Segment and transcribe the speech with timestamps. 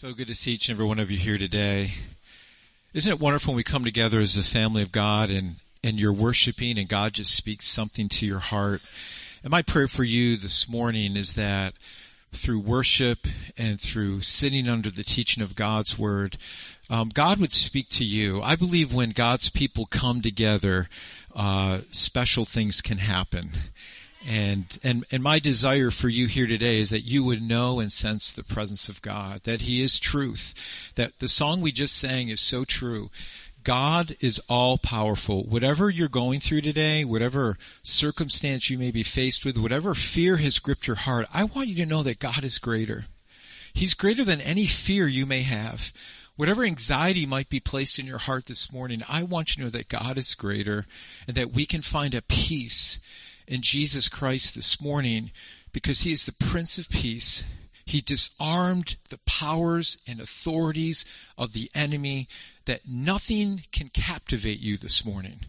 [0.00, 1.94] So good to see each and every one of you here today.
[2.94, 6.12] Isn't it wonderful when we come together as a family of God and, and you're
[6.12, 8.80] worshiping and God just speaks something to your heart?
[9.42, 11.74] And my prayer for you this morning is that
[12.32, 13.26] through worship
[13.56, 16.38] and through sitting under the teaching of God's word,
[16.88, 18.40] um, God would speak to you.
[18.40, 20.88] I believe when God's people come together,
[21.34, 23.50] uh, special things can happen.
[24.26, 27.92] And, and, and my desire for you here today is that you would know and
[27.92, 30.54] sense the presence of God, that He is truth,
[30.96, 33.10] that the song we just sang is so true.
[33.64, 35.44] God is all powerful.
[35.44, 40.58] Whatever you're going through today, whatever circumstance you may be faced with, whatever fear has
[40.58, 43.04] gripped your heart, I want you to know that God is greater.
[43.72, 45.92] He's greater than any fear you may have.
[46.36, 49.70] Whatever anxiety might be placed in your heart this morning, I want you to know
[49.70, 50.86] that God is greater
[51.26, 53.00] and that we can find a peace
[53.48, 55.32] in Jesus Christ this morning
[55.72, 57.44] because he is the Prince of Peace.
[57.84, 61.06] He disarmed the powers and authorities
[61.38, 62.28] of the enemy
[62.66, 65.46] that nothing can captivate you this morning.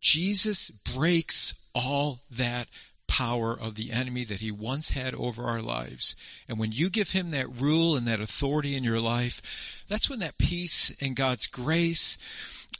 [0.00, 2.68] Jesus breaks all that
[3.06, 6.16] power of the enemy that he once had over our lives.
[6.48, 9.40] And when you give him that rule and that authority in your life,
[9.88, 12.18] that's when that peace and God's grace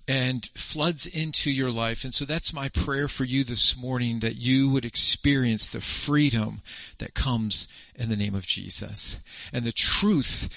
[0.07, 2.05] and floods into your life.
[2.05, 6.63] And so that's my prayer for you this morning that you would experience the freedom
[6.99, 9.19] that comes in the name of Jesus
[9.53, 10.49] and the truth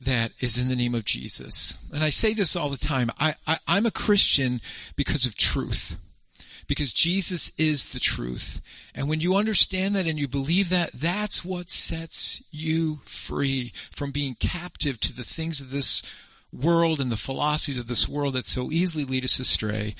[0.00, 1.76] that is in the name of Jesus.
[1.92, 3.10] And I say this all the time.
[3.18, 4.60] I, I, I'm a Christian
[4.96, 5.96] because of truth
[6.66, 8.60] because Jesus is the truth.
[8.94, 14.10] And when you understand that and you believe that, that's what sets you free from
[14.10, 16.02] being captive to the things of this
[16.52, 19.94] world and the philosophies of this world that so easily lead us astray.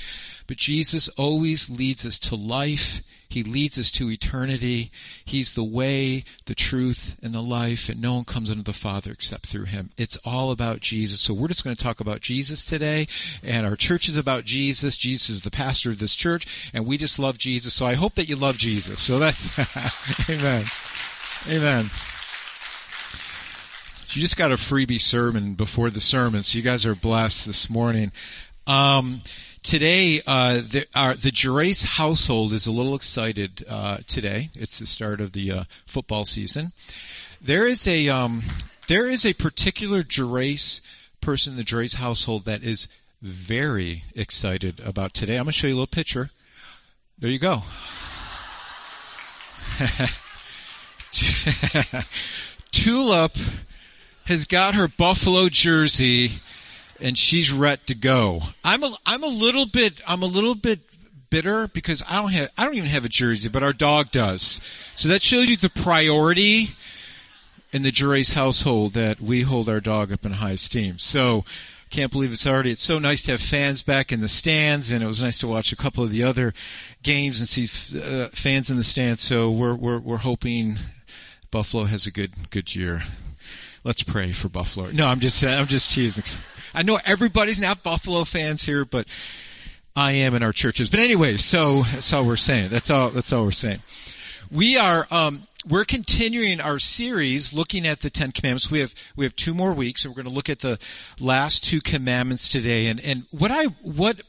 [0.47, 3.03] But Jesus always leads us to life.
[3.29, 4.91] He leads us to eternity.
[5.25, 9.13] He's the way, the truth, and the life, and no one comes unto the Father
[9.13, 9.91] except through Him.
[9.97, 11.21] It's all about Jesus.
[11.21, 13.07] So we're just going to talk about Jesus today,
[13.43, 14.97] and our church is about Jesus.
[14.97, 17.75] Jesus is the pastor of this church, and we just love Jesus.
[17.75, 19.01] So I hope that you love Jesus.
[19.01, 19.49] So that's,
[20.29, 20.67] amen.
[21.49, 21.91] Amen.
[24.11, 27.69] You just got a freebie sermon before the sermon, so you guys are blessed this
[27.69, 28.13] morning.
[28.67, 29.21] Um,
[29.65, 31.33] today, uh, the, our, the
[31.97, 34.51] household is a little excited uh, today.
[34.55, 36.71] It's the start of the uh, football season.
[37.41, 38.45] There is a um,
[38.87, 40.81] there is a particular Gerace
[41.21, 42.87] person in the Gerace household that is
[43.21, 45.35] very excited about today.
[45.37, 46.31] I'm going to show you a little picture.
[47.19, 47.63] There you go.
[52.71, 53.37] Tulip
[54.25, 56.41] has got her Buffalo jersey
[57.01, 58.43] and she's ready to go.
[58.63, 60.81] I'm a I'm a little bit I'm a little bit
[61.31, 64.61] bitter because I don't have I don't even have a jersey, but our dog does.
[64.97, 66.71] So that shows you the priority
[67.73, 70.99] in the Gerace household that we hold our dog up in high esteem.
[70.99, 71.45] So
[71.91, 75.03] can't believe it's already it's so nice to have fans back in the stands and
[75.03, 76.53] it was nice to watch a couple of the other
[77.05, 77.65] games and see
[78.01, 80.77] uh, fans in the stands so we're we're we're hoping
[81.53, 83.03] Buffalo has a good good year
[83.85, 84.91] Let's pray for Buffalo.
[84.91, 86.25] No, I'm just I'm just teasing.
[86.73, 89.07] I know everybody's not Buffalo fans here, but
[89.95, 90.89] I am in our churches.
[90.89, 92.71] But anyway, so that's all we're saying.
[92.71, 93.11] That's all.
[93.11, 93.81] That's all we're saying.
[94.51, 95.07] We are.
[95.11, 98.71] Um, we're continuing our series looking at the Ten Commandments.
[98.71, 100.79] We have we have two more weeks, and we're going to look at the
[101.21, 102.87] last two commandments today.
[102.87, 104.23] And and what I what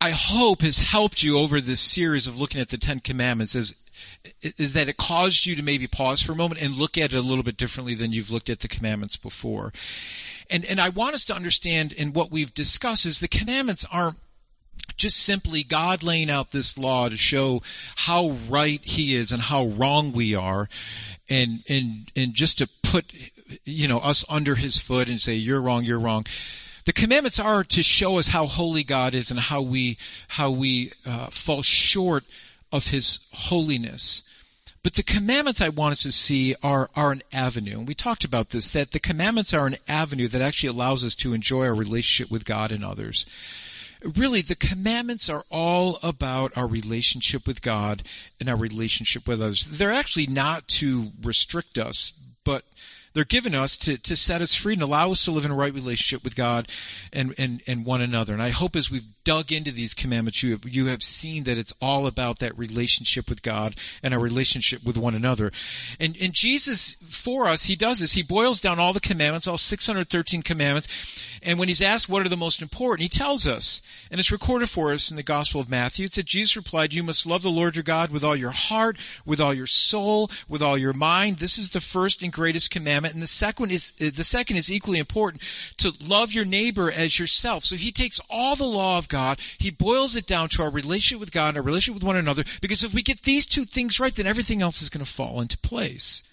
[0.00, 3.74] I hope has helped you over this series of looking at the Ten Commandments is
[4.42, 7.16] is that it caused you to maybe pause for a moment and look at it
[7.16, 9.72] a little bit differently than you've looked at the commandments before.
[10.50, 14.18] And, and I want us to understand in what we've discussed is the commandments aren't
[14.96, 17.62] just simply God laying out this law to show
[17.96, 20.68] how right he is and how wrong we are
[21.28, 23.12] and and and just to put
[23.64, 26.24] you know us under his foot and say you're wrong you're wrong
[26.84, 29.98] the commandments are to show us how holy God is and how we
[30.30, 32.24] how we uh, fall short
[32.72, 34.22] of his holiness.
[34.82, 37.78] But the commandments I want us to see are, are an avenue.
[37.78, 41.14] And we talked about this, that the commandments are an avenue that actually allows us
[41.16, 43.24] to enjoy our relationship with God and others.
[44.16, 48.02] Really, the commandments are all about our relationship with God
[48.40, 49.66] and our relationship with others.
[49.66, 52.12] They're actually not to restrict us,
[52.44, 52.64] but
[53.12, 55.56] they're given us to, to set us free and allow us to live in a
[55.56, 56.66] right relationship with God
[57.12, 58.32] and, and, and one another.
[58.32, 61.58] And I hope as we've dug into these commandments, you have, you have seen that
[61.58, 65.52] it's all about that relationship with God and our relationship with one another.
[66.00, 68.12] And, and Jesus, for us, he does this.
[68.12, 71.28] He boils down all the commandments, all 613 commandments.
[71.42, 74.68] And when he's asked what are the most important, he tells us, and it's recorded
[74.68, 76.06] for us in the Gospel of Matthew.
[76.06, 78.96] It said, Jesus replied, you must love the Lord your God with all your heart,
[79.24, 81.38] with all your soul, with all your mind.
[81.38, 83.14] This is the first and greatest commandment.
[83.14, 85.42] And the second is, the second is equally important
[85.78, 87.64] to love your neighbor as yourself.
[87.64, 91.20] So he takes all the law of God, he boils it down to our relationship
[91.20, 94.00] with God and our relationship with one another, because if we get these two things
[94.00, 96.24] right, then everything else is going to fall into place.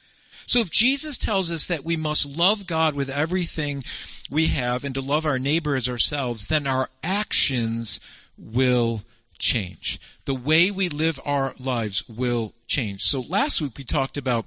[0.47, 3.83] So if Jesus tells us that we must love God with everything
[4.31, 7.99] we have and to love our neighbor as ourselves, then our actions
[8.37, 9.03] will
[9.37, 9.99] change.
[10.25, 13.03] The way we live our lives will change.
[13.03, 14.45] So last week we talked about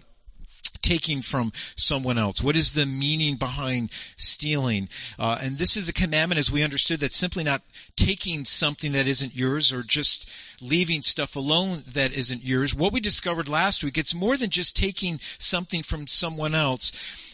[0.83, 2.43] taking from someone else?
[2.43, 4.89] What is the meaning behind stealing?
[5.19, 7.63] Uh, and this is a commandment as we understood that simply not
[7.97, 10.29] taking something that isn't yours or just
[10.61, 12.75] leaving stuff alone that isn't yours.
[12.75, 16.93] What we discovered last week, it's more than just taking something from someone else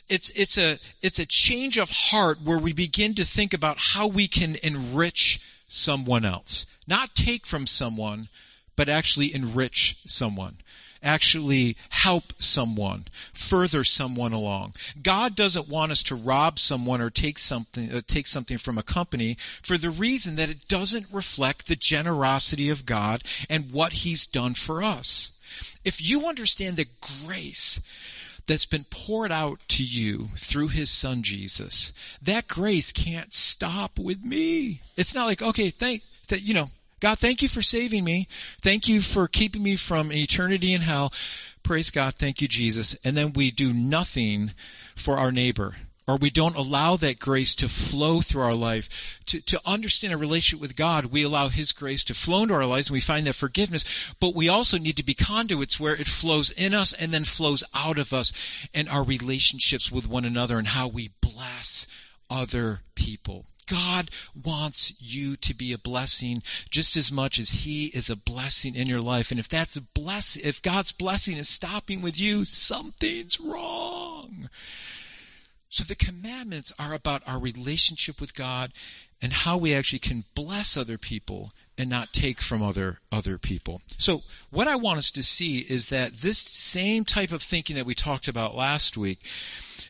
[0.09, 4.07] it's it's a it's a change of heart where we begin to think about how
[4.07, 8.29] we can enrich someone else not take from someone
[8.77, 10.57] but actually enrich someone
[11.03, 14.75] actually help someone, further someone along.
[15.03, 18.83] God doesn't want us to rob someone or take something, uh, take something from a
[18.83, 24.27] company for the reason that it doesn't reflect the generosity of God and what He's
[24.27, 25.33] done for us.
[25.85, 26.89] If you understand the
[27.25, 27.81] grace
[28.47, 34.25] that's been poured out to you through his son Jesus, that grace can't stop with
[34.25, 34.83] me.
[34.97, 38.29] It's not like, okay, thank that, you know, God, thank you for saving me.
[38.61, 41.13] Thank you for keeping me from eternity in hell.
[41.63, 42.15] Praise God.
[42.15, 42.97] Thank you, Jesus.
[43.05, 44.53] And then we do nothing
[44.97, 45.75] for our neighbor
[46.09, 49.21] or we don't allow that grace to flow through our life.
[49.27, 52.65] To, to understand a relationship with God, we allow His grace to flow into our
[52.65, 53.85] lives and we find that forgiveness,
[54.19, 57.63] but we also need to be conduits where it flows in us and then flows
[57.75, 58.33] out of us
[58.73, 61.87] and our relationships with one another and how we bless
[62.31, 63.45] other people.
[63.69, 68.75] God wants you to be a blessing just as much as He is a blessing
[68.75, 69.31] in your life.
[69.31, 74.49] And if that's a blessing, if God's blessing is stopping with you, something's wrong.
[75.69, 78.73] So the commandments are about our relationship with God
[79.21, 83.81] and how we actually can bless other people and not take from other other people.
[83.97, 87.87] So what I want us to see is that this same type of thinking that
[87.87, 89.21] we talked about last week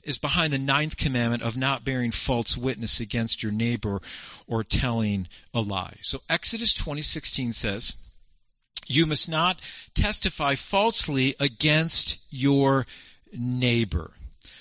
[0.02, 4.00] is behind the ninth commandment of not bearing false witness against your neighbor
[4.46, 5.96] or telling a lie.
[6.02, 7.94] So Exodus 20:16 says,
[8.86, 9.58] "You must not
[9.94, 12.86] testify falsely against your
[13.32, 14.12] neighbor."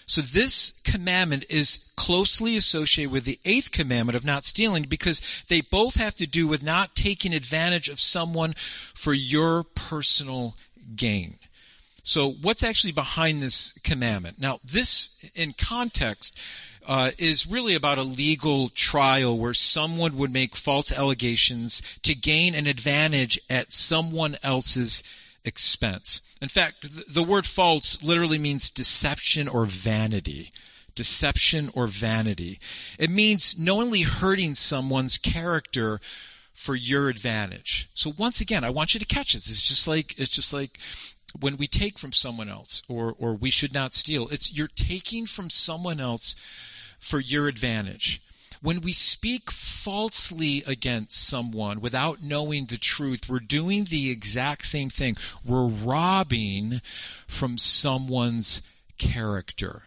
[0.08, 5.60] So this commandment is closely associated with the eighth commandment of not stealing because they
[5.60, 8.54] both have to do with not taking advantage of someone
[8.94, 10.56] for your personal
[10.96, 11.38] gain.
[12.04, 14.40] So what's actually behind this commandment?
[14.40, 16.40] Now, this in context
[16.88, 22.56] uh, is really about a legal trial where someone would make false allegations to gain
[22.56, 25.04] an advantage at someone else's
[25.48, 26.22] expense.
[26.42, 30.52] In fact, the word false literally means deception or vanity.
[30.94, 32.60] Deception or vanity.
[33.00, 36.00] It means knowingly hurting someone's character
[36.54, 37.90] for your advantage.
[37.94, 39.50] So once again, I want you to catch this.
[39.50, 40.80] It's just like, it's just like
[41.40, 44.28] when we take from someone else or, or we should not steal.
[44.30, 46.36] It's you're taking from someone else
[47.00, 48.22] for your advantage.
[48.62, 54.90] When we speak falsely against someone without knowing the truth, we're doing the exact same
[54.90, 55.16] thing.
[55.46, 56.82] We're robbing
[57.28, 58.62] from someone's
[58.98, 59.84] character.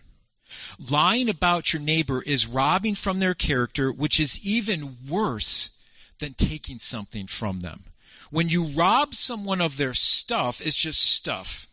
[0.79, 5.71] Lying about your neighbor is robbing from their character, which is even worse
[6.19, 7.85] than taking something from them.
[8.31, 11.67] When you rob someone of their stuff, it's just stuff,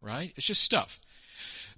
[0.00, 0.32] right?
[0.36, 1.00] It's just stuff.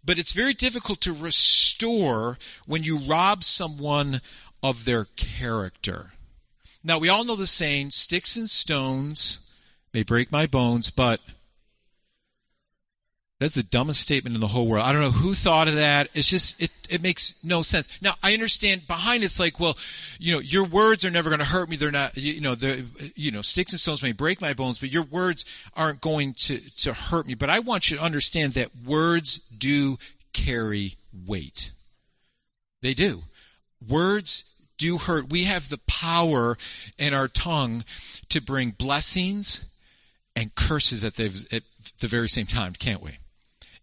[0.04, 4.20] But it's very difficult to restore when you rob someone
[4.62, 6.10] of their character.
[6.82, 9.40] Now, we all know the saying, sticks and stones
[9.92, 11.20] may break my bones, but
[13.40, 14.84] that's the dumbest statement in the whole world.
[14.84, 16.08] I don't know who thought of that.
[16.12, 17.88] It's just, it, it makes no sense.
[18.00, 19.76] Now, I understand behind it's like, well,
[20.18, 21.76] you know, your words are never going to hurt me.
[21.76, 22.84] They're not, you know, the,
[23.14, 26.58] you know, sticks and stones may break my bones, but your words aren't going to,
[26.78, 27.34] to hurt me.
[27.34, 29.98] But I want you to understand that words do
[30.32, 30.96] carry
[31.26, 31.70] weight.
[32.82, 33.22] They do.
[33.87, 34.44] Words
[34.76, 35.28] do hurt.
[35.30, 36.56] We have the power
[36.99, 37.85] in our tongue
[38.28, 39.64] to bring blessings
[40.35, 41.62] and curses at the, at
[42.00, 43.18] the very same time, can't we?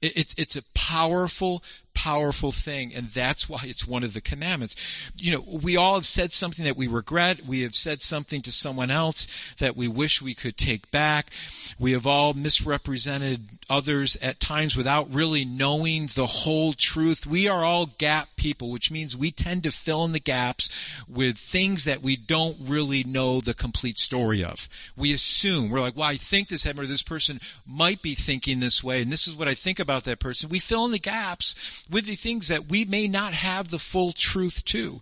[0.02, 1.64] It's, it's a powerful,
[1.96, 4.76] powerful thing, and that's why it's one of the commandments.
[5.16, 7.46] You know, we all have said something that we regret.
[7.46, 11.32] We have said something to someone else that we wish we could take back.
[11.80, 17.26] We have all misrepresented others at times without really knowing the whole truth.
[17.26, 20.70] We are all gap people, which means we tend to fill in the gaps
[21.08, 24.70] with things that we don't really know the complete story of.
[24.96, 28.60] We assume, we're like, well, I think this happened, or this person might be thinking
[28.60, 30.50] this way, and this is what I think about that person.
[30.50, 31.56] We fill in the gaps
[31.90, 35.02] with the things that we may not have the full truth to.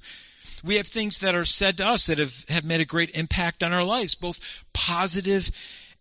[0.63, 3.63] We have things that are said to us that have, have made a great impact
[3.63, 4.39] on our lives, both
[4.73, 5.51] positive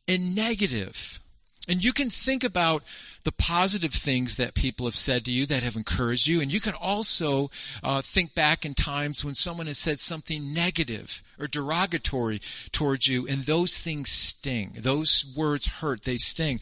[0.07, 1.21] and negative.
[1.69, 2.83] And you can think about
[3.25, 6.41] the positive things that people have said to you that have encouraged you.
[6.41, 7.51] And you can also
[7.83, 12.41] uh, think back in times when someone has said something negative or derogatory
[12.73, 14.77] towards you, and those things sting.
[14.79, 16.03] Those words hurt.
[16.03, 16.59] They sting.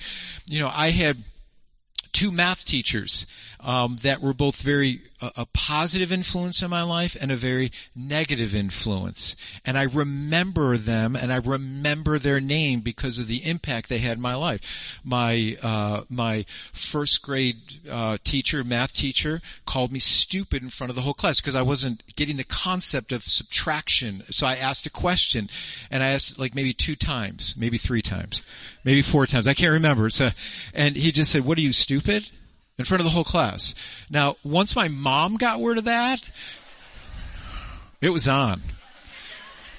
[0.46, 1.24] You know, I had
[2.12, 3.26] two math teachers
[3.60, 7.70] um, that were both very uh, a positive influence in my life and a very
[7.94, 9.36] negative influence.
[9.66, 14.16] And I remember them, and I remember their name because of the impact they had
[14.16, 15.00] in my life.
[15.04, 17.58] My uh, my first grade
[17.90, 21.62] uh, teacher, math teacher, called me stupid in front of the whole class because I
[21.62, 24.24] wasn't getting the concept of subtraction.
[24.30, 25.50] So I asked a question,
[25.90, 28.42] and I asked like maybe two times, maybe three times,
[28.84, 29.46] maybe four times.
[29.46, 30.08] I can't remember.
[30.08, 30.30] So,
[30.72, 33.74] and he just said, "What are you stupid?" In front of the whole class.
[34.08, 36.22] Now, once my mom got word of that,
[38.00, 38.62] it was on.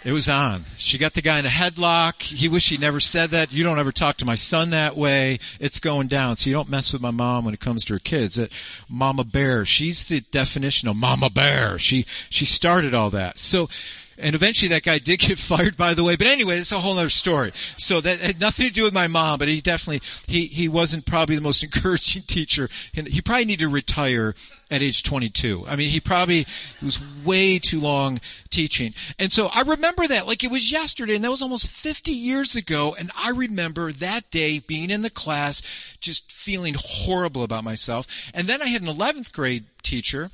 [0.04, 0.66] It was on.
[0.78, 2.24] She got the guy in a headlock.
[2.24, 3.52] He wished he never said that.
[3.52, 5.38] You don't ever talk to my son that way.
[5.60, 6.36] It's going down.
[6.38, 8.36] So you don't mess with my mom when it comes to her kids.
[8.36, 8.52] That
[8.90, 11.78] Mama Bear, she's the definition of Mama Bear.
[11.78, 13.38] She she started all that.
[13.38, 13.70] So
[14.18, 16.16] and eventually that guy did get fired, by the way.
[16.16, 17.52] But anyway, it's a whole other story.
[17.78, 21.06] So that had nothing to do with my mom, but he definitely, he, he wasn't
[21.06, 22.70] probably the most encouraging teacher.
[22.94, 24.36] He probably needed to retire
[24.70, 25.66] at age 22.
[25.68, 26.48] I mean, he probably
[26.82, 28.94] was way too long teaching.
[29.20, 32.56] And so I remember that like it was yesterday and that was almost 50 years
[32.56, 32.96] ago.
[32.98, 35.62] And I remember that day being in the class,
[36.00, 38.08] just feeling horrible about myself.
[38.34, 40.30] And then I had an 11th grade teacher,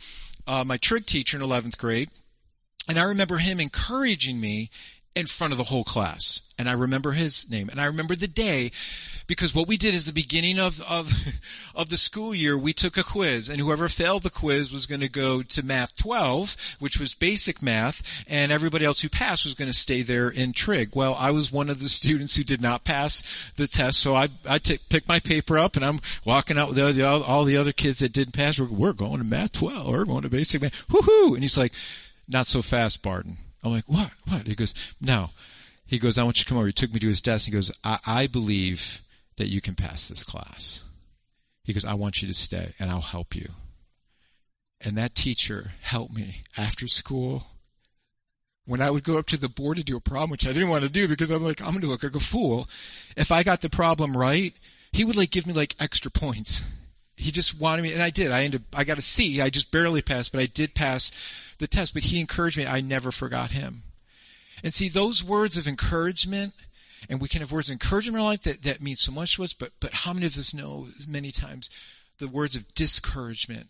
[0.45, 2.09] uh, my trig teacher in 11th grade
[2.87, 4.69] and I remember him encouraging me
[5.17, 6.43] in front of the whole class.
[6.59, 7.69] And I remember his name.
[7.69, 8.71] And I remember the day
[9.25, 11.11] because what we did is the beginning of, of,
[11.75, 15.01] of the school year, we took a quiz and whoever failed the quiz was going
[15.01, 19.55] to go to math 12, which was basic math, and everybody else who passed was
[19.55, 20.95] going to stay there in trig.
[20.95, 23.23] Well, I was one of the students who did not pass
[23.55, 26.95] the test, so I, I t- picked my paper up and I'm walking out with
[26.95, 28.59] the, all, all the other kids that didn't pass.
[28.59, 29.91] We're, we're going to math 12.
[29.91, 30.87] We're going to basic math.
[30.89, 31.33] Woohoo!
[31.33, 31.73] And he's like,
[32.27, 33.37] not so fast, Barton.
[33.63, 34.11] I'm like, what?
[34.27, 34.47] What?
[34.47, 35.29] He goes, no.
[35.85, 36.67] He goes, I want you to come over.
[36.67, 37.45] He took me to his desk.
[37.45, 39.01] He goes, I, I believe
[39.37, 40.83] that you can pass this class.
[41.63, 43.49] He goes, I want you to stay and I'll help you.
[44.81, 47.47] And that teacher helped me after school.
[48.65, 50.69] When I would go up to the board to do a problem, which I didn't
[50.69, 52.67] want to do because I'm like, I'm going to look like a fool.
[53.15, 54.53] If I got the problem right,
[54.91, 56.63] he would like give me like extra points
[57.17, 58.31] he just wanted me, and I did.
[58.31, 59.41] I ended, I got a C.
[59.41, 61.11] I just barely passed, but I did pass
[61.57, 61.95] the test.
[61.95, 62.65] But he encouraged me.
[62.65, 63.81] I never forgot him.
[64.63, 66.53] And see, those words of encouragement,
[67.09, 69.35] and we can have words of encouragement in our life that, that mean so much
[69.35, 71.69] to us, but, but how many of us know many times
[72.19, 73.67] the words of discouragement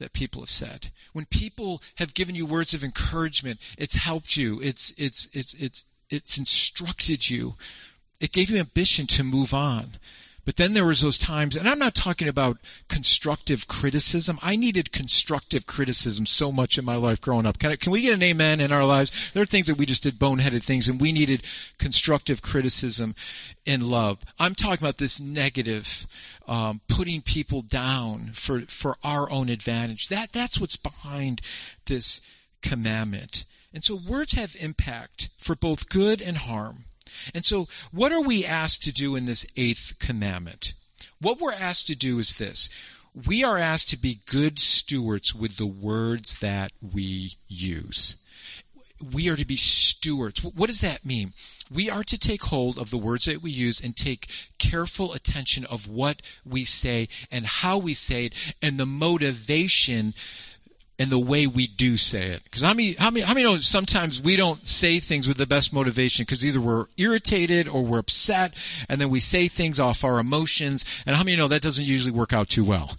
[0.00, 0.90] that people have said?
[1.12, 4.60] When people have given you words of encouragement, it's helped you.
[4.60, 7.54] It's, it's, it's, it's, it's instructed you.
[8.20, 9.98] It gave you ambition to move on.
[10.44, 12.58] But then there was those times, and I'm not talking about
[12.88, 14.40] constructive criticism.
[14.42, 17.60] I needed constructive criticism so much in my life growing up.
[17.60, 19.12] Can, I, can we get an amen in our lives?
[19.32, 21.44] There are things that we just did boneheaded things, and we needed
[21.78, 23.14] constructive criticism
[23.64, 24.18] in love.
[24.40, 26.08] I'm talking about this negative,
[26.48, 30.08] um, putting people down for for our own advantage.
[30.08, 31.40] That that's what's behind
[31.86, 32.20] this
[32.62, 33.44] commandment.
[33.72, 36.84] And so words have impact for both good and harm.
[37.34, 40.74] And so, what are we asked to do in this eighth commandment?
[41.20, 42.68] What we're asked to do is this.
[43.14, 48.16] We are asked to be good stewards with the words that we use.
[49.12, 50.42] We are to be stewards.
[50.42, 51.34] What does that mean?
[51.70, 55.64] We are to take hold of the words that we use and take careful attention
[55.66, 60.14] of what we say and how we say it and the motivation
[61.02, 62.44] and the way we do say it.
[62.44, 65.48] Because how many, how many, how many know sometimes we don't say things with the
[65.48, 68.54] best motivation because either we're irritated or we're upset
[68.88, 70.84] and then we say things off our emotions.
[71.04, 72.96] And how many know that doesn't usually work out too well?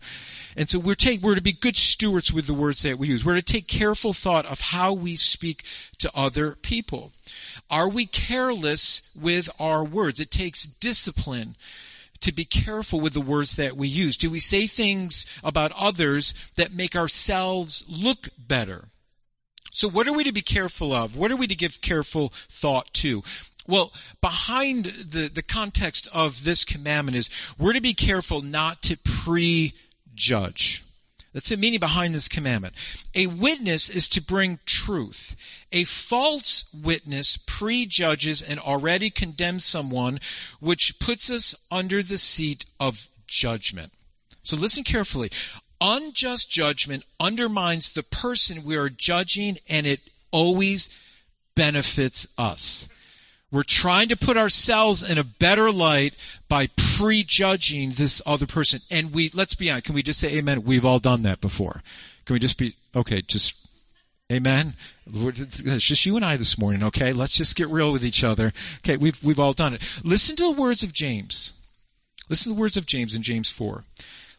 [0.57, 3.23] And so we're take, we're to be good stewards with the words that we use.
[3.23, 5.63] We're to take careful thought of how we speak
[5.99, 7.13] to other people.
[7.71, 10.19] Are we careless with our words?
[10.19, 11.55] It takes discipline
[12.23, 14.17] to be careful with the words that we use.
[14.17, 18.85] Do we say things about others that make ourselves look better?
[19.71, 21.15] So what are we to be careful of?
[21.15, 23.23] What are we to give careful thought to?
[23.67, 28.97] Well, behind the, the context of this commandment is we're to be careful not to
[28.97, 30.83] prejudge.
[31.33, 32.75] That's the meaning behind this commandment.
[33.15, 35.35] A witness is to bring truth.
[35.71, 40.19] A false witness prejudges and already condemns someone,
[40.59, 43.93] which puts us under the seat of judgment.
[44.43, 45.31] So listen carefully
[45.83, 49.99] unjust judgment undermines the person we are judging and it
[50.31, 50.89] always
[51.55, 52.87] benefits us.
[53.53, 56.15] We're trying to put ourselves in a better light
[56.49, 58.81] by prejudging this other person.
[58.89, 60.63] And we, let's be honest, can we just say amen?
[60.63, 61.83] We've all done that before.
[62.25, 63.53] Can we just be, okay, just,
[64.31, 64.73] amen?
[65.05, 67.13] It's just you and I this morning, okay?
[67.13, 68.53] Let's just get real with each other.
[68.79, 69.83] Okay, we've, we've all done it.
[70.03, 71.53] Listen to the words of James.
[72.29, 73.83] Listen to the words of James in James 4.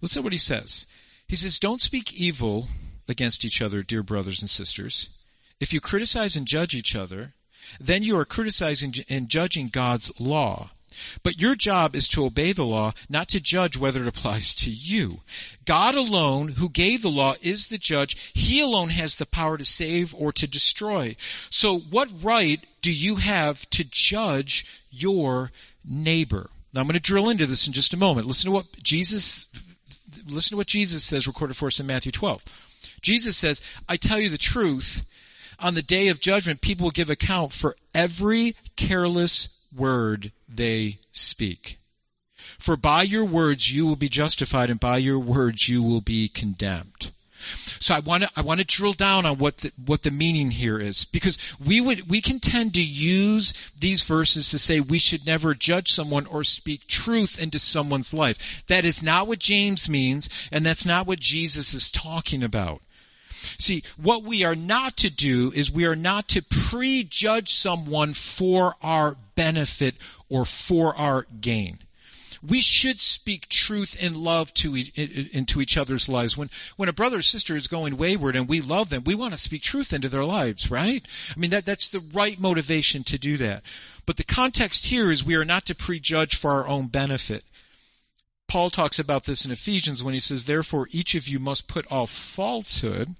[0.01, 0.89] Listen to what he says.
[1.29, 2.67] He says, Don't speak evil
[3.09, 5.11] against each other, dear brothers and sisters.
[5.61, 7.35] If you criticize and judge each other,
[7.81, 10.71] then you are criticizing and judging God's law.
[11.23, 14.71] But your job is to obey the law, not to judge whether it applies to
[14.71, 15.21] you.
[15.65, 18.33] God alone, who gave the law, is the judge.
[18.33, 21.17] He alone has the power to save or to destroy.
[21.51, 25.51] So what right do you have to judge your
[25.85, 26.51] neighbor?
[26.73, 28.27] Now I'm going to drill into this in just a moment.
[28.27, 29.47] Listen to what Jesus
[30.29, 32.43] listen to what Jesus says recorded for us in Matthew 12.
[33.03, 35.05] Jesus says, I tell you the truth,
[35.59, 41.79] on the day of judgment, people will give account for every careless word they speak.
[42.59, 46.29] For by your words you will be justified, and by your words you will be
[46.29, 47.13] condemned.
[47.81, 50.51] So I want to I want to drill down on what the, what the meaning
[50.51, 54.99] here is because we would we can tend to use these verses to say we
[54.99, 58.65] should never judge someone or speak truth into someone's life.
[58.69, 62.81] That is not what James means and that's not what Jesus is talking about.
[63.59, 68.77] See, what we are not to do is we are not to prejudge someone for
[68.83, 69.97] our benefit
[70.29, 71.79] or for our gain.
[72.47, 76.37] We should speak truth and love to e- into each other's lives.
[76.37, 79.33] When when a brother or sister is going wayward and we love them, we want
[79.33, 81.07] to speak truth into their lives, right?
[81.35, 83.63] I mean that that's the right motivation to do that.
[84.05, 87.45] But the context here is we are not to prejudge for our own benefit.
[88.47, 91.91] Paul talks about this in Ephesians when he says, Therefore, each of you must put
[91.91, 93.15] off falsehood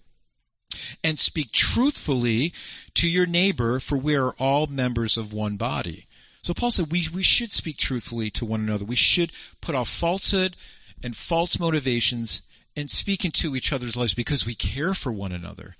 [1.03, 2.53] and speak truthfully
[2.95, 6.07] to your neighbor, for we are all members of one body.
[6.43, 8.85] So Paul said we, we should speak truthfully to one another.
[8.85, 10.57] We should put off falsehood
[11.03, 12.43] and false motivations
[12.77, 15.77] and speak into each other's lives because we care for one another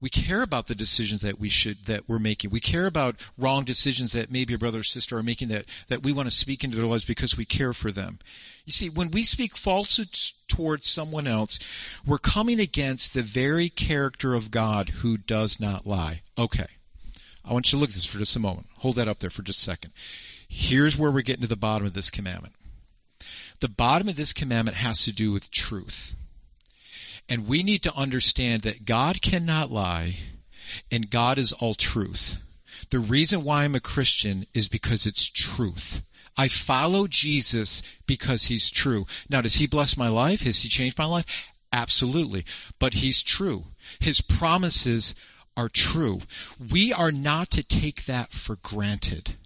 [0.00, 2.50] we care about the decisions that we should that we're making.
[2.50, 6.02] We care about wrong decisions that maybe a brother or sister are making that that
[6.02, 8.18] we want to speak into their lives because we care for them.
[8.64, 11.58] You see, when we speak falsehoods towards someone else,
[12.06, 16.22] we're coming against the very character of God who does not lie.
[16.38, 16.66] Okay.
[17.44, 18.66] I want you to look at this for just a moment.
[18.78, 19.92] Hold that up there for just a second.
[20.48, 22.54] Here's where we're getting to the bottom of this commandment.
[23.60, 26.14] The bottom of this commandment has to do with truth.
[27.30, 30.16] And we need to understand that God cannot lie
[30.90, 32.36] and God is all truth.
[32.90, 36.02] The reason why I'm a Christian is because it's truth.
[36.36, 39.06] I follow Jesus because he's true.
[39.28, 40.42] Now, does he bless my life?
[40.42, 41.26] Has he changed my life?
[41.72, 42.44] Absolutely.
[42.80, 43.64] But he's true.
[44.00, 45.14] His promises
[45.56, 46.20] are true.
[46.58, 49.36] We are not to take that for granted.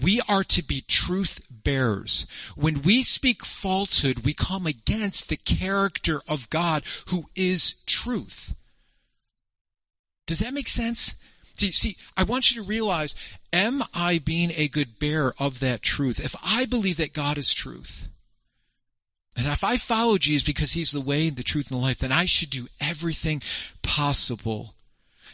[0.00, 2.26] We are to be truth bearers.
[2.56, 8.54] When we speak falsehood, we come against the character of God who is truth.
[10.26, 11.14] Does that make sense?
[11.56, 13.14] See, see, I want you to realize,
[13.52, 16.20] am I being a good bearer of that truth?
[16.20, 18.08] If I believe that God is truth,
[19.36, 22.12] and if I follow Jesus because he's the way, the truth, and the life, then
[22.12, 23.42] I should do everything
[23.82, 24.74] possible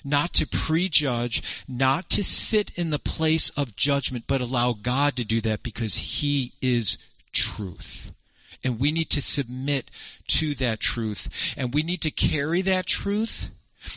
[0.05, 5.25] not to prejudge, not to sit in the place of judgment, but allow God to
[5.25, 6.99] do that because He is
[7.33, 8.13] truth.
[8.65, 9.91] And we need to submit
[10.29, 11.29] to that truth.
[11.57, 13.51] And we need to carry that truth.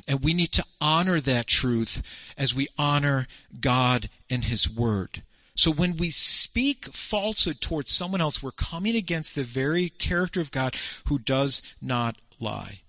[0.07, 2.03] And we need to honor that truth
[2.37, 3.27] as we honor
[3.59, 5.23] God and His Word.
[5.55, 10.51] So when we speak falsehood towards someone else, we're coming against the very character of
[10.51, 10.75] God
[11.07, 12.79] who does not lie.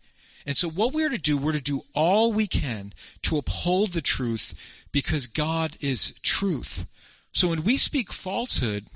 [0.47, 4.01] And so what we're to do, we're to do all we can to uphold the
[4.01, 4.55] truth
[4.93, 6.87] because God is truth.
[7.33, 8.87] So when we speak falsehood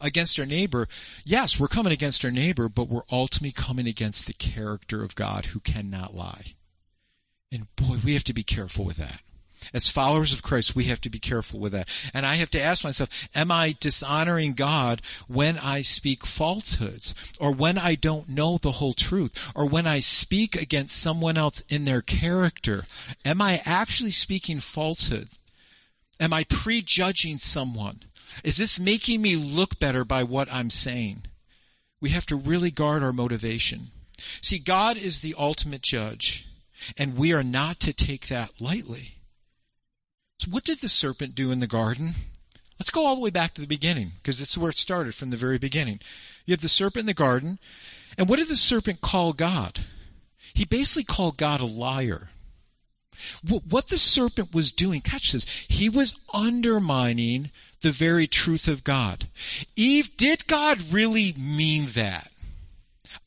[0.00, 0.88] against our neighbor,
[1.24, 5.46] yes, we're coming against our neighbor, but we're ultimately coming against the character of God
[5.46, 6.54] who cannot lie.
[7.52, 9.20] And boy, we have to be careful with that.
[9.72, 11.88] As followers of Christ, we have to be careful with that.
[12.12, 17.14] And I have to ask myself, am I dishonoring God when I speak falsehoods?
[17.40, 19.50] Or when I don't know the whole truth?
[19.54, 22.84] Or when I speak against someone else in their character?
[23.24, 25.28] Am I actually speaking falsehood?
[26.20, 28.00] Am I prejudging someone?
[28.42, 31.24] Is this making me look better by what I'm saying?
[32.00, 33.88] We have to really guard our motivation.
[34.40, 36.46] See, God is the ultimate judge,
[36.96, 39.13] and we are not to take that lightly.
[40.44, 42.14] So, what did the serpent do in the garden?
[42.78, 45.14] Let's go all the way back to the beginning, because this is where it started
[45.14, 46.00] from the very beginning.
[46.44, 47.58] You have the serpent in the garden,
[48.18, 49.86] and what did the serpent call God?
[50.52, 52.28] He basically called God a liar.
[53.42, 59.28] What the serpent was doing, catch this, he was undermining the very truth of God.
[59.76, 62.30] Eve, did God really mean that?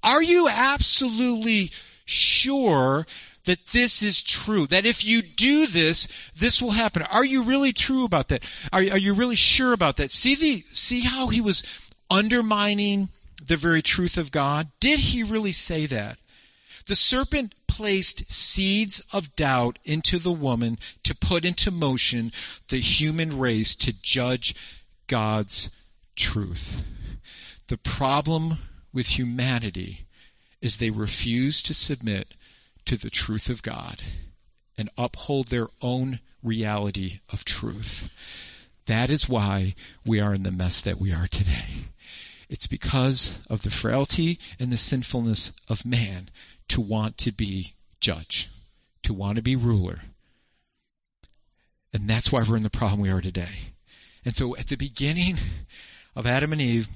[0.03, 1.71] Are you absolutely
[2.06, 3.08] sure
[3.47, 4.67] that this is true?
[4.67, 7.01] That if you do this, this will happen?
[7.03, 8.43] Are you really true about that?
[8.71, 10.12] Are, are you really sure about that?
[10.12, 11.63] See the, see how he was
[12.10, 13.10] undermining
[13.43, 14.67] the very truth of God?
[14.79, 16.17] Did he really say that?
[16.86, 22.33] The serpent placed seeds of doubt into the woman to put into motion
[22.67, 24.55] the human race to judge
[25.07, 25.69] God's
[26.15, 26.83] truth.
[27.67, 28.57] The problem
[28.93, 30.05] with humanity
[30.62, 32.33] is they refuse to submit
[32.88, 34.02] to the truth of God
[34.78, 38.10] and uphold their own reality of truth.
[38.86, 41.89] That is why we are in the mess that we are today.
[42.50, 46.30] It's because of the frailty and the sinfulness of man
[46.69, 48.50] to want to be judge,
[49.04, 50.00] to want to be ruler.
[51.91, 53.73] And that's why we're in the problem we are today.
[54.23, 55.38] And so at the beginning
[56.15, 56.88] of Adam and Eve,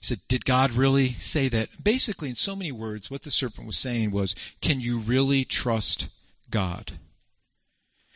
[0.00, 1.84] he said, Did God really say that?
[1.84, 6.08] Basically, in so many words, what the serpent was saying was, Can you really trust
[6.50, 6.92] God?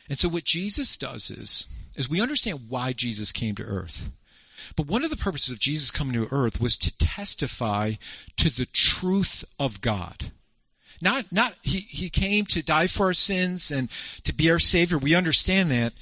[0.09, 4.09] And so what Jesus does is, is we understand why Jesus came to earth.
[4.75, 7.93] But one of the purposes of Jesus coming to earth was to testify
[8.37, 10.31] to the truth of God.
[11.01, 13.89] Not, not, he, he came to die for our sins and
[14.23, 14.97] to be our Savior.
[14.97, 15.93] We understand that.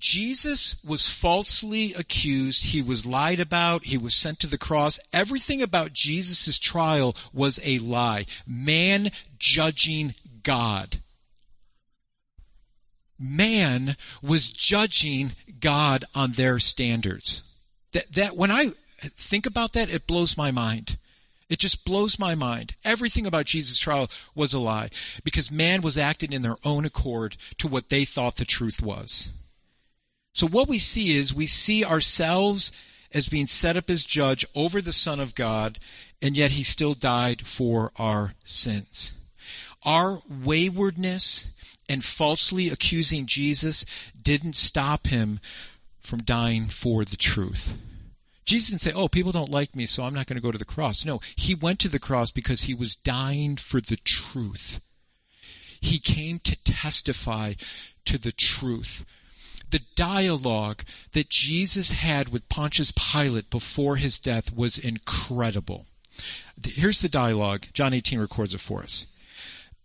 [0.00, 2.64] Jesus was falsely accused.
[2.64, 3.84] He was lied about.
[3.84, 4.98] He was sent to the cross.
[5.12, 8.26] Everything about Jesus' trial was a lie.
[8.46, 11.00] Man judging God.
[13.18, 17.42] Man was judging God on their standards.
[17.92, 20.96] That, that, when I think about that, it blows my mind.
[21.50, 22.74] It just blows my mind.
[22.84, 24.88] Everything about Jesus' trial was a lie
[25.24, 29.30] because man was acting in their own accord to what they thought the truth was.
[30.32, 32.72] So what we see is we see ourselves
[33.12, 35.78] as being set up as judge over the Son of God,
[36.22, 39.14] and yet he still died for our sins.
[39.82, 41.56] Our waywardness
[41.88, 43.84] and falsely accusing Jesus
[44.20, 45.40] didn't stop him
[45.98, 47.76] from dying for the truth.
[48.44, 50.58] Jesus didn't say, Oh, people don't like me, so I'm not going to go to
[50.58, 51.04] the cross.
[51.04, 54.80] No, he went to the cross because he was dying for the truth.
[55.80, 57.54] He came to testify
[58.04, 59.04] to the truth.
[59.70, 65.86] The dialogue that Jesus had with Pontius Pilate before his death was incredible.
[66.64, 67.66] Here's the dialogue.
[67.72, 69.06] John 18 records it for us.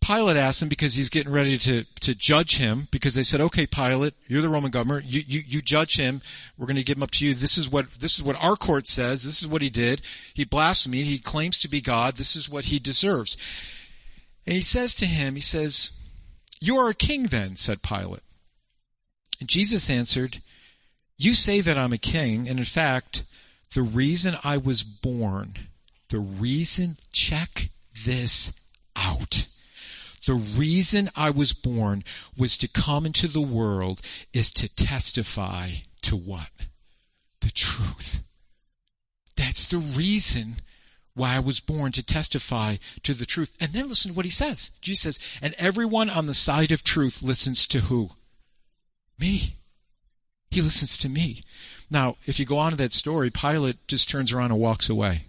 [0.05, 3.65] Pilate asks him because he's getting ready to, to judge him because they said, okay,
[3.65, 5.01] Pilate, you're the Roman governor.
[5.03, 6.21] You, you, you judge him.
[6.57, 7.33] We're going to give him up to you.
[7.33, 9.23] This is what, this is what our court says.
[9.23, 10.01] This is what he did.
[10.33, 11.07] He blasphemed.
[11.07, 12.17] He claims to be God.
[12.17, 13.35] This is what he deserves.
[14.45, 15.91] And he says to him, he says,
[16.61, 18.21] you are a king then, said Pilate.
[19.43, 20.41] Jesus answered,
[21.17, 22.47] you say that I'm a king.
[22.47, 23.23] And in fact,
[23.73, 25.55] the reason I was born,
[26.09, 27.69] the reason, check
[28.05, 28.51] this
[28.95, 29.47] out
[30.25, 32.03] the reason I was born
[32.37, 34.01] was to come into the world
[34.33, 35.71] is to testify
[36.01, 36.49] to what?
[37.41, 38.23] The truth.
[39.35, 40.57] That's the reason
[41.13, 43.55] why I was born to testify to the truth.
[43.59, 44.71] And then listen to what he says.
[44.81, 48.09] Jesus says, and everyone on the side of truth listens to who?
[49.19, 49.57] Me.
[50.49, 51.43] He listens to me.
[51.89, 55.25] Now, if you go on to that story, Pilate just turns around and walks away.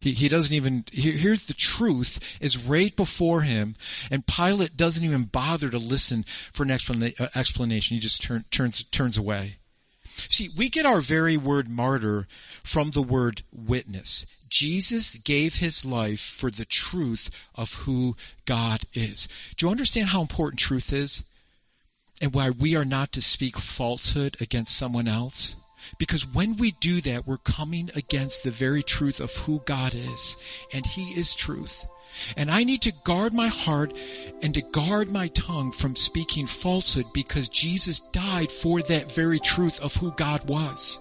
[0.00, 3.76] He, he doesn't even, he, here's the truth is right before him,
[4.10, 7.96] and Pilate doesn't even bother to listen for an explana- uh, explanation.
[7.96, 9.56] He just turn, turns, turns away.
[10.28, 12.26] See, we get our very word martyr
[12.64, 14.26] from the word witness.
[14.48, 19.28] Jesus gave his life for the truth of who God is.
[19.56, 21.24] Do you understand how important truth is?
[22.20, 25.56] And why we are not to speak falsehood against someone else?
[25.98, 30.36] Because when we do that, we're coming against the very truth of who God is.
[30.72, 31.86] And He is truth.
[32.36, 33.96] And I need to guard my heart
[34.42, 39.80] and to guard my tongue from speaking falsehood because Jesus died for that very truth
[39.80, 41.00] of who God was.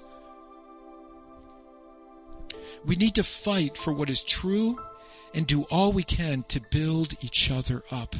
[2.85, 4.79] We need to fight for what is true
[5.33, 8.15] and do all we can to build each other up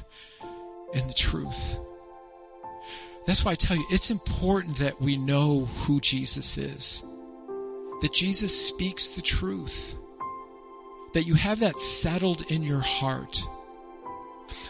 [0.94, 1.80] in the truth.
[3.30, 7.04] That's why I tell you, it's important that we know who Jesus is.
[8.02, 9.94] That Jesus speaks the truth.
[11.14, 13.40] That you have that settled in your heart.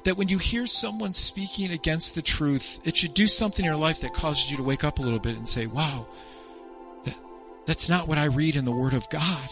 [0.03, 3.79] That when you hear someone speaking against the truth, it should do something in your
[3.79, 6.05] life that causes you to wake up a little bit and say, wow,
[7.05, 7.15] that,
[7.65, 9.49] that's not what I read in the Word of God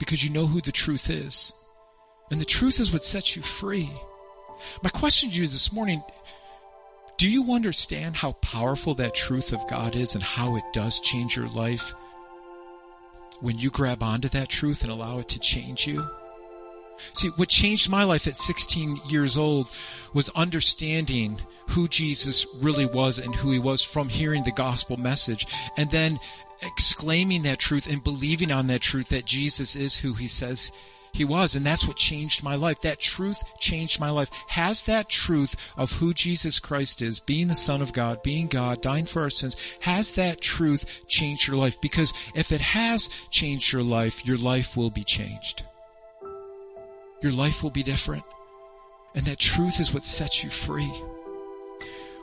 [0.00, 1.52] because you know who the truth is.
[2.32, 3.88] And the truth is what sets you free.
[4.82, 6.02] My question to you this morning,
[7.18, 11.36] do you understand how powerful that truth of God is and how it does change
[11.36, 11.92] your life
[13.40, 16.08] when you grab onto that truth and allow it to change you?
[17.12, 19.68] See, what changed my life at 16 years old
[20.14, 25.46] was understanding who Jesus really was and who he was from hearing the gospel message
[25.76, 26.20] and then
[26.62, 30.72] exclaiming that truth and believing on that truth that Jesus is who he says
[31.12, 31.54] he was.
[31.54, 32.80] And that's what changed my life.
[32.82, 34.30] That truth changed my life.
[34.48, 38.82] Has that truth of who Jesus Christ is, being the Son of God, being God,
[38.82, 41.80] dying for our sins, has that truth changed your life?
[41.80, 45.64] Because if it has changed your life, your life will be changed.
[47.22, 48.24] Your life will be different.
[49.14, 50.92] And that truth is what sets you free.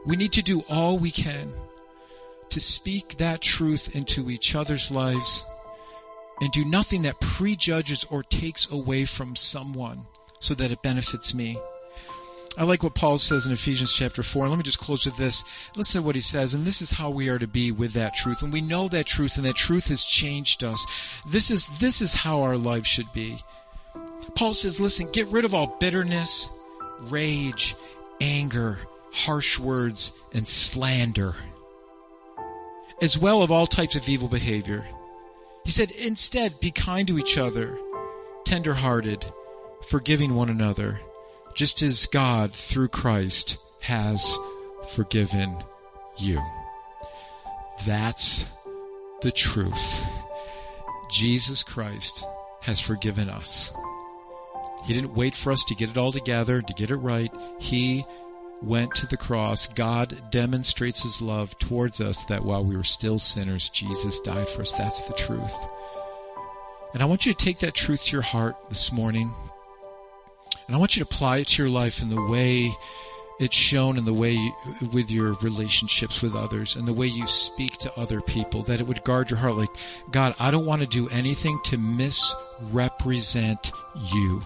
[0.06, 1.52] We need to do all we can
[2.50, 5.44] to speak that truth into each other's lives
[6.42, 10.06] and do nothing that prejudges or takes away from someone
[10.40, 11.58] so that it benefits me.
[12.58, 14.46] I like what Paul says in Ephesians chapter 4.
[14.46, 15.44] And let me just close with this.
[15.76, 16.54] Listen to what he says.
[16.54, 18.42] And this is how we are to be with that truth.
[18.42, 20.86] And we know that truth and that truth has changed us.
[21.28, 23.44] This is, this is how our lives should be.
[24.36, 26.50] Paul says, listen, get rid of all bitterness,
[27.02, 27.76] rage,
[28.22, 28.80] anger,
[29.12, 31.36] harsh words, and slander
[33.02, 34.86] as well of all types of evil behavior.
[35.66, 37.78] He said, instead, be kind to each other,
[38.46, 39.26] tender-hearted,
[39.88, 41.02] forgiving one another,
[41.56, 44.38] just as God, through Christ, has
[44.92, 45.64] forgiven
[46.18, 46.40] you.
[47.86, 48.46] That's
[49.22, 50.00] the truth.
[51.12, 52.24] Jesus Christ
[52.62, 53.74] has forgiven us.
[54.86, 57.32] He didn't wait for us to get it all together, to get it right.
[57.60, 58.06] He
[58.66, 63.20] went to the cross, God demonstrates his love towards us that while we were still
[63.20, 64.72] sinners, Jesus died for us.
[64.72, 65.54] That's the truth.
[66.94, 69.34] And I want you to take that truth to your heart this morning.
[70.68, 72.76] And I want you to apply it to your life in the way
[73.40, 74.54] it's shown in the way you,
[74.94, 78.88] with your relationships with others and the way you speak to other people that it
[78.88, 79.70] would guard your heart like
[80.12, 83.72] god i don't want to do anything to misrepresent
[84.14, 84.42] you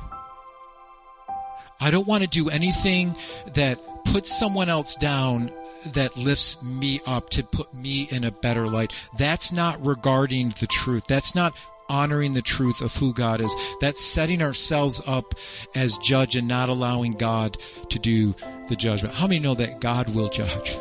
[1.80, 3.16] i don't want to do anything
[3.54, 3.80] that
[4.12, 5.52] put someone else down
[5.86, 8.94] that lifts me up to put me in a better light.
[9.18, 11.06] That's not regarding the truth.
[11.08, 11.56] That's not
[11.90, 13.56] honoring the truth of who God is.
[13.82, 15.36] That's setting ourselves up
[15.76, 17.58] as judge and not allowing God
[17.90, 18.36] to do
[18.68, 19.14] the judgment.
[19.14, 20.78] How many know that God will judge?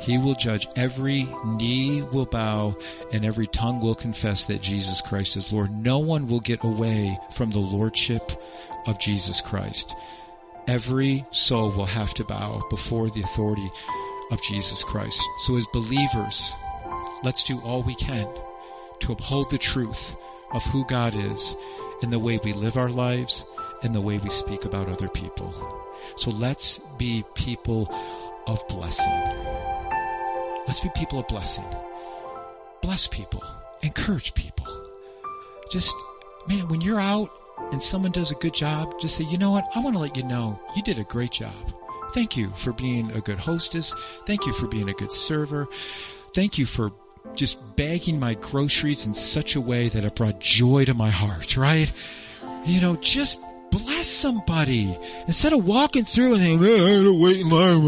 [0.00, 0.66] He will judge.
[0.76, 2.76] Every knee will bow
[3.12, 5.70] and every tongue will confess that Jesus Christ is Lord.
[5.70, 8.32] No one will get away from the lordship
[8.86, 9.94] of Jesus Christ
[10.68, 13.70] every soul will have to bow before the authority
[14.30, 15.20] of Jesus Christ.
[15.40, 16.52] So as believers,
[17.24, 18.28] let's do all we can
[19.00, 20.14] to uphold the truth
[20.52, 21.56] of who God is
[22.02, 23.44] in the way we live our lives
[23.82, 25.52] and the way we speak about other people.
[26.16, 27.92] So let's be people
[28.46, 29.20] of blessing.
[30.66, 31.64] Let's be people of blessing.
[32.82, 33.42] Bless people.
[33.82, 34.66] Encourage people.
[35.70, 35.94] Just,
[36.46, 37.30] man, when you're out
[37.72, 39.68] and someone does a good job, just say, you know what?
[39.74, 41.52] I want to let you know you did a great job.
[42.12, 43.94] Thank you for being a good hostess.
[44.26, 45.68] Thank you for being a good server.
[46.34, 46.90] Thank you for
[47.34, 51.56] just bagging my groceries in such a way that it brought joy to my heart,
[51.56, 51.92] right?
[52.64, 53.40] You know, just
[53.70, 57.82] bless somebody instead of walking through and saying, I had to wait in line.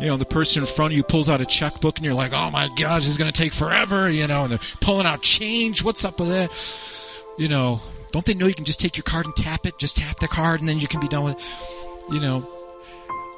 [0.00, 2.32] You know, the person in front of you pulls out a checkbook and you're like,
[2.32, 5.22] oh my gosh, this is going to take forever, you know, and they're pulling out
[5.22, 5.84] change.
[5.84, 6.50] What's up with that?
[7.38, 7.80] You know,
[8.12, 9.78] don't they know you can just take your card and tap it?
[9.78, 11.44] Just tap the card and then you can be done with it.
[12.10, 12.46] You know,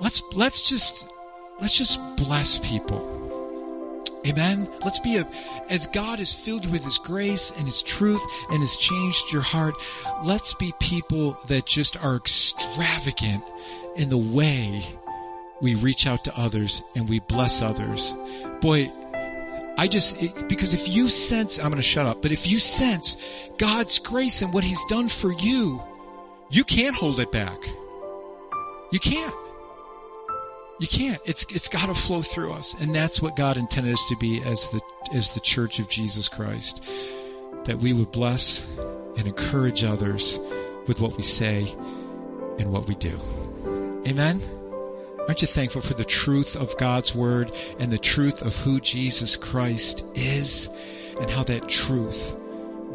[0.00, 1.06] let's, let's just,
[1.60, 3.18] let's just bless people.
[4.26, 4.70] Amen.
[4.84, 5.26] Let's be a,
[5.70, 9.42] as God is filled you with His grace and His truth and has changed your
[9.42, 9.74] heart,
[10.24, 13.42] let's be people that just are extravagant
[13.96, 14.84] in the way
[15.60, 18.14] we reach out to others and we bless others.
[18.60, 18.92] Boy,
[19.76, 22.58] I just, it, because if you sense, I'm going to shut up, but if you
[22.58, 23.16] sense
[23.58, 25.82] God's grace and what He's done for you,
[26.50, 27.68] you can't hold it back.
[28.90, 29.34] You can't.
[30.80, 31.20] You can't.
[31.24, 34.42] It's it's got to flow through us, and that's what God intended us to be
[34.42, 34.80] as the
[35.12, 36.82] as the Church of Jesus Christ.
[37.64, 38.66] That we would bless
[39.16, 40.38] and encourage others
[40.86, 41.70] with what we say
[42.58, 43.20] and what we do.
[44.06, 44.59] Amen.
[45.28, 49.36] Aren't you thankful for the truth of God's Word and the truth of who Jesus
[49.36, 50.68] Christ is
[51.20, 52.34] and how that truth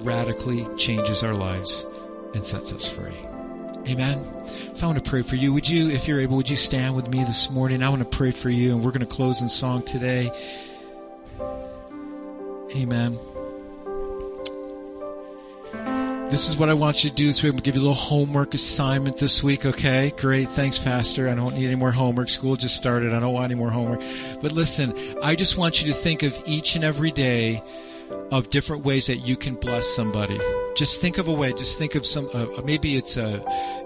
[0.03, 1.85] radically changes our lives
[2.33, 3.15] and sets us free?
[3.87, 4.25] Amen.
[4.73, 5.53] So I want to pray for you.
[5.53, 7.83] Would you, if you're able, would you stand with me this morning?
[7.83, 10.31] I want to pray for you and we're going to close in song today.
[12.75, 13.19] Amen.
[16.29, 17.31] This is what I want you to do.
[17.31, 20.11] So we're going to give you a little homework assignment this week, okay?
[20.17, 20.49] Great.
[20.49, 21.29] Thanks, Pastor.
[21.29, 22.29] I don't need any more homework.
[22.29, 23.13] School just started.
[23.13, 24.01] I don't want any more homework.
[24.41, 27.63] But listen, I just want you to think of each and every day
[28.31, 30.39] of different ways that you can bless somebody.
[30.75, 31.53] Just think of a way.
[31.53, 32.27] Just think of some.
[32.33, 33.41] Uh, maybe it's a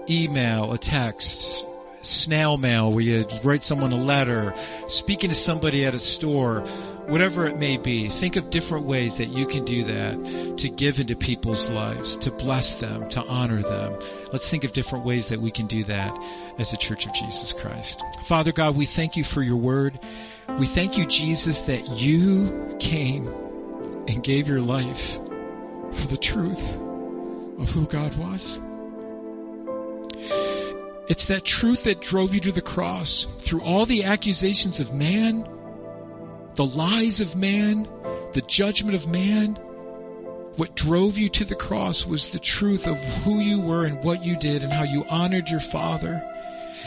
[0.08, 1.66] email, a text,
[2.02, 4.54] snail mail, where you write someone a letter,
[4.88, 6.66] speaking to somebody at a store,
[7.10, 8.08] whatever it may be.
[8.08, 12.30] Think of different ways that you can do that to give into people's lives, to
[12.30, 13.98] bless them, to honor them.
[14.32, 16.16] Let's think of different ways that we can do that
[16.58, 18.00] as a Church of Jesus Christ.
[18.24, 19.98] Father God, we thank you for your word.
[20.58, 23.26] We thank you, Jesus, that you came
[24.06, 25.16] and gave your life
[25.92, 26.76] for the truth
[27.58, 28.60] of who God was.
[31.08, 35.44] It's that truth that drove you to the cross through all the accusations of man,
[36.60, 37.88] the lies of man,
[38.34, 39.54] the judgment of man.
[40.56, 44.22] What drove you to the cross was the truth of who you were and what
[44.26, 46.22] you did and how you honored your Father.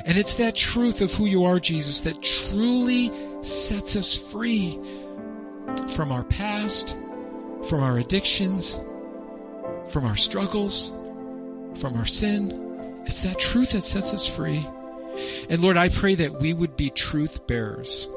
[0.05, 4.79] And it's that truth of who you are, Jesus, that truly sets us free
[5.89, 6.95] from our past,
[7.67, 8.79] from our addictions,
[9.89, 10.91] from our struggles,
[11.79, 13.01] from our sin.
[13.07, 14.67] It's that truth that sets us free.
[15.49, 18.07] And Lord, I pray that we would be truth bearers.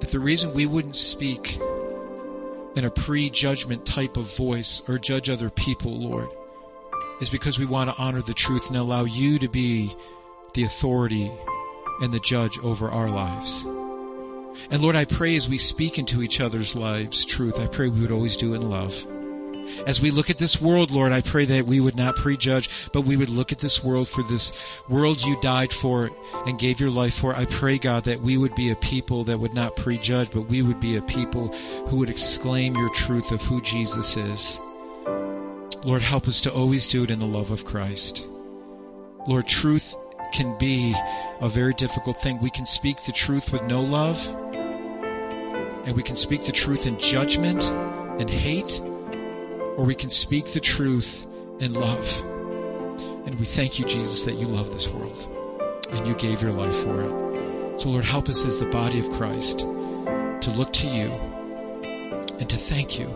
[0.00, 1.56] That the reason we wouldn't speak
[2.76, 6.28] in a prejudgment type of voice or judge other people, Lord,
[7.20, 9.94] is because we want to honor the truth and allow you to be
[10.54, 11.32] the authority
[12.02, 13.64] and the judge over our lives.
[14.70, 18.00] And Lord, I pray as we speak into each other's lives truth, I pray we
[18.00, 19.06] would always do it in love.
[19.86, 23.02] As we look at this world, Lord, I pray that we would not prejudge, but
[23.02, 24.52] we would look at this world for this
[24.88, 26.10] world you died for
[26.46, 27.34] and gave your life for.
[27.34, 30.62] I pray, God, that we would be a people that would not prejudge, but we
[30.62, 31.48] would be a people
[31.88, 34.60] who would exclaim your truth of who Jesus is.
[35.84, 38.26] Lord, help us to always do it in the love of Christ.
[39.28, 39.94] Lord, truth
[40.32, 40.94] can be
[41.40, 42.40] a very difficult thing.
[42.40, 44.18] We can speak the truth with no love,
[45.84, 47.62] and we can speak the truth in judgment
[48.20, 48.80] and hate
[49.76, 51.26] or we can speak the truth
[51.60, 52.20] in love.
[53.26, 55.28] And we thank you, Jesus, that you love this world
[55.90, 57.80] and you gave your life for it.
[57.80, 61.10] So, Lord, help us as the body of Christ to look to you
[62.38, 63.14] and to thank you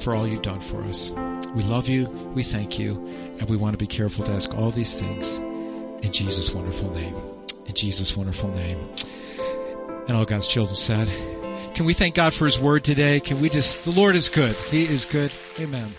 [0.00, 1.12] for all you've done for us.
[1.54, 2.94] We love you, we thank you,
[3.38, 5.38] and we want to be careful to ask all these things
[6.04, 7.16] in Jesus' wonderful name.
[7.66, 8.78] In Jesus' wonderful name.
[10.06, 11.08] And all God's children said,
[11.74, 13.20] can we thank God for His Word today?
[13.20, 14.54] Can we just, the Lord is good.
[14.70, 15.32] He is good.
[15.60, 15.94] Amen.